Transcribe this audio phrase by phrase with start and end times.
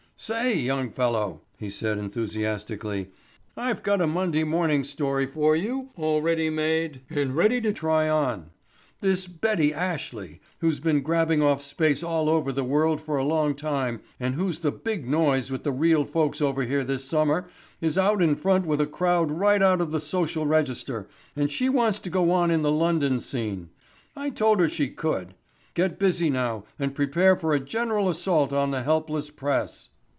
[0.17, 3.09] "Say, young fellow," he said enthusiastically,
[3.57, 8.51] "I've got a Monday morning story for you already made and ready to try on.
[8.99, 13.55] This Betty Ashley who's been grabbing off space all over the world for a long
[13.55, 17.49] time and who's the big noise with the real folks over here this summer,
[17.81, 21.67] is out in front with a crowd right out of the social register, and she
[21.67, 23.69] wants to go on in the London scene.
[24.15, 25.33] I told her she could.
[25.73, 29.87] Get busy now and prepare for a general assault on the helpless press."